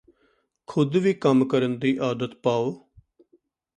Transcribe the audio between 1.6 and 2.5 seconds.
ਦੀ ਆਦਤ